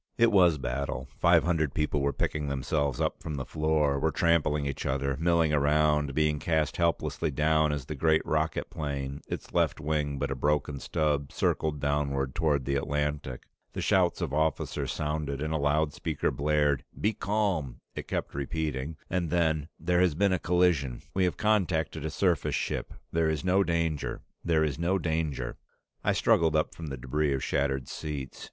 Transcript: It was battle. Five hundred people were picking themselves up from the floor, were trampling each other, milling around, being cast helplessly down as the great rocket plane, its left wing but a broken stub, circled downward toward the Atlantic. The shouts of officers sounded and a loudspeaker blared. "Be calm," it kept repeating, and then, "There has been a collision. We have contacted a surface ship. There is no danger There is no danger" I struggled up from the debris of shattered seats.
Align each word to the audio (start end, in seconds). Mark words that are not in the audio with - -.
It 0.17 0.31
was 0.31 0.57
battle. 0.57 1.07
Five 1.19 1.43
hundred 1.43 1.75
people 1.75 2.01
were 2.01 2.11
picking 2.11 2.47
themselves 2.47 2.99
up 2.99 3.21
from 3.21 3.35
the 3.35 3.45
floor, 3.45 3.99
were 3.99 4.09
trampling 4.09 4.65
each 4.65 4.83
other, 4.83 5.15
milling 5.19 5.53
around, 5.53 6.15
being 6.15 6.39
cast 6.39 6.77
helplessly 6.77 7.29
down 7.29 7.71
as 7.71 7.85
the 7.85 7.93
great 7.93 8.25
rocket 8.25 8.71
plane, 8.71 9.21
its 9.27 9.53
left 9.53 9.79
wing 9.79 10.17
but 10.17 10.31
a 10.31 10.35
broken 10.35 10.79
stub, 10.79 11.31
circled 11.31 11.79
downward 11.79 12.33
toward 12.33 12.65
the 12.65 12.73
Atlantic. 12.77 13.43
The 13.73 13.81
shouts 13.81 14.21
of 14.21 14.33
officers 14.33 14.91
sounded 14.91 15.39
and 15.39 15.53
a 15.53 15.57
loudspeaker 15.57 16.31
blared. 16.31 16.83
"Be 16.99 17.13
calm," 17.13 17.79
it 17.93 18.07
kept 18.07 18.33
repeating, 18.33 18.97
and 19.07 19.29
then, 19.29 19.67
"There 19.79 20.01
has 20.01 20.15
been 20.15 20.33
a 20.33 20.39
collision. 20.39 21.03
We 21.13 21.25
have 21.25 21.37
contacted 21.37 22.03
a 22.05 22.09
surface 22.09 22.55
ship. 22.55 22.91
There 23.11 23.29
is 23.29 23.45
no 23.45 23.63
danger 23.63 24.23
There 24.43 24.63
is 24.63 24.79
no 24.79 24.97
danger" 24.97 25.59
I 26.03 26.13
struggled 26.13 26.55
up 26.55 26.73
from 26.73 26.87
the 26.87 26.97
debris 26.97 27.33
of 27.35 27.43
shattered 27.43 27.87
seats. 27.87 28.39